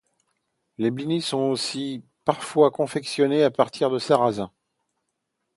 Les 0.79 0.89
blinis 0.89 1.17
y 1.17 1.21
sont 1.21 1.37
aussi 1.51 2.01
parfois 2.25 2.71
confectionnés 2.71 3.43
à 3.43 3.51
partir 3.51 3.91
de 3.91 3.99
sarrasin. 3.99 4.51